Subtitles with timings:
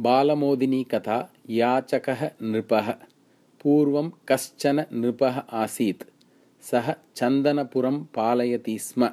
[0.00, 2.92] बालमोदिनी कथा याचकः नृपः।
[3.62, 6.04] पूर्वं कश्चन नृपः आसीत्।
[6.62, 9.10] सः चन्दनपुरं पालयति स्म।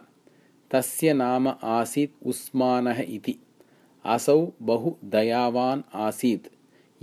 [0.72, 3.36] तस्य नाम आसीत् उस्मानः इति।
[4.06, 6.48] असौ बहु दयावान् आसीत्।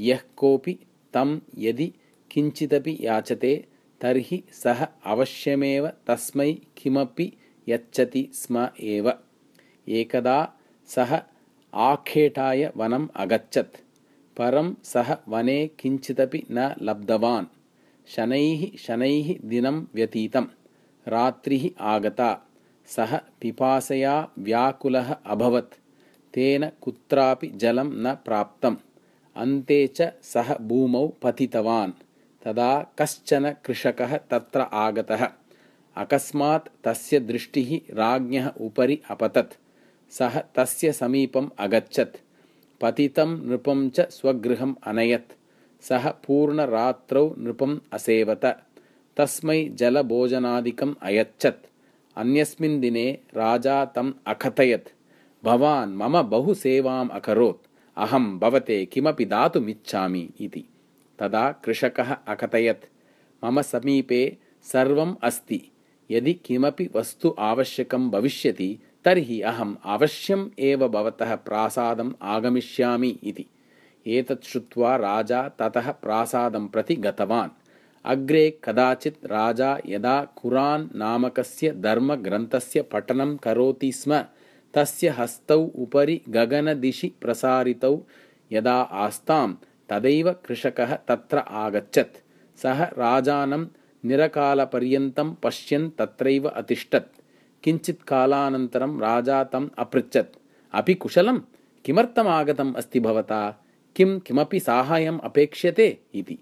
[0.00, 0.72] यः कोऽपि
[1.14, 1.92] तं यदि
[2.30, 3.66] किञ्चिदपि याचते
[4.00, 7.32] तर्हि सः अवश्यमेव तस्मै किमपि
[7.68, 9.12] यच्छति स्म एव।
[9.88, 10.52] एकदा
[10.86, 11.20] सः
[11.74, 13.76] आखेटाय वनम् अगच्छत्।
[14.36, 17.46] परं सः वने किञ्चिदपि न लब्धवान्।
[18.06, 20.44] शनैः शनैः दिनं व्यतीतं
[21.08, 22.40] रात्रिः आगता।
[22.86, 25.74] सः पिपासया व्याकुलः अभवत्।
[26.34, 28.76] तेन कुत्रापि जलं न प्राप्तम्।
[29.36, 31.92] अन्ते च सः भूमौ पतितवान्।
[32.44, 35.28] तदा कश्चन कृषकः तत्र आगतः।
[35.96, 39.65] अकस्मात् तस्य दृष्टिः राज्ञः उपरि अपतत्
[40.10, 42.16] सः तस्य समीपम् अगच्छत्।
[42.80, 45.32] पतितं नृपं च स्वगृहम् अनयत्।
[45.84, 48.62] सः पूर्णरात्रौ नृपम् असेवत।
[49.16, 51.66] तस्मै जलभोजनादिकम् अयच्छत्।
[52.16, 54.88] अन्यस्मिन् दिने राजा तम् अकथयत्।
[55.44, 60.64] भवान् मम बहु सेवाम् अकरोत्। अहं भवते किमपि दातुमिच्छामि इति।
[61.18, 62.84] तदा कृषकः अकथयत्।
[63.44, 65.70] मम समीपे सर्वम् अस्ति।
[66.10, 73.46] यदि किमपि वस्तु आवश्यकं भविष्यति तर्हि अहम् अवश्यम् एव भवतः प्रासादम् आगमिष्यामि इति।
[74.06, 77.50] एतत् श्रुत्वा राजा ततः प्रासादं प्रति गतवान्।
[78.04, 84.20] अग्रे कदाचित् राजा यदा कुरान् नामकस्य धर्मग्रन्थस्य पठनं करोति स्म
[84.74, 87.98] तस्य हस्तौ उपरि गगनदिशि प्रसारितौ
[88.52, 89.52] यदा आस्तां
[89.88, 92.22] तदैव कृषकः तत्र आगच्छत्।
[92.62, 93.66] सः राजानं
[94.04, 97.15] निरकालपर्यन्तं पश्यन् तत्रैव अतिष्ठत्
[97.66, 100.36] किञ्चित् कालानन्तरं राजा तम् अपृच्छत्।
[100.72, 101.38] अपि कुशलं
[101.84, 103.64] किमर्थम् आगतम् अस्ति भवता?
[103.96, 106.38] किं किमपि साहाय्यम् अपेक्ष्यते इति।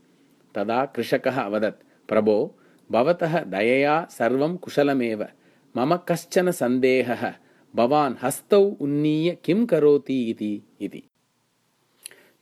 [0.55, 2.59] तदा कृषकः अवदत् प्रभो
[2.93, 5.27] भवतः दयया सर्वं कुशलमेव।
[5.77, 7.35] मम कश्चन सन्देहः
[7.77, 11.03] भवान् हस्तौ उन्नीय किं करोति इति इति।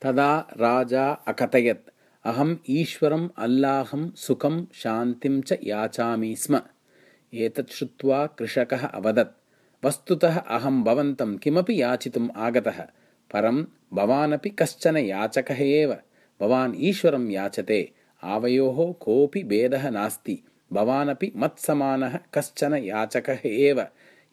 [0.03, 1.91] तदा राजा अकथयत्
[2.25, 6.61] अहम् ईश्वरम् अल्लाहं सुखं शान्तिं च याचामि स्म
[7.33, 9.35] एतत् श्रुत्वा कृषकः अवदत्
[9.83, 12.81] वस्तुतः अहं भवन्तं किमपि याचितुम् आगतः
[13.31, 15.95] परं भवानपि कश्चन याचकः एव
[16.41, 17.81] भवान् ईश्वरं याचते
[18.23, 20.39] आवयोः कोऽपि भेदः नास्ति
[20.71, 23.85] भवानपि मत्समानः कश्चन याचकः एव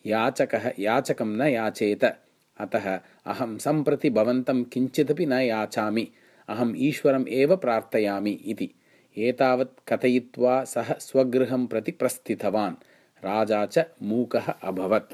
[0.05, 6.07] याचकः याचकं न याचेत अतः अहं सम्प्रति भवन्तं किञ्चिदपि न याचामि
[6.49, 8.69] अहम् ईश्वरम् एव प्रार्थयामि इति
[9.17, 12.75] एतावत् कथयित्वा सः स्वगृहं प्रति प्रस्थितवान्।
[13.23, 15.13] राजा च मूकः अभवत्